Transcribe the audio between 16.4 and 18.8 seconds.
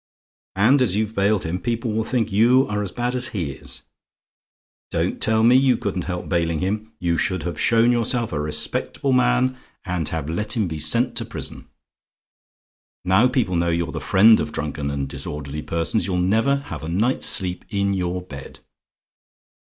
have a night's sleep in your bed.